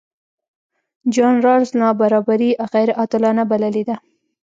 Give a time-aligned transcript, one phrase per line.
[1.17, 3.95] جان رالز نابرابري غیرعادلانه بللې ده.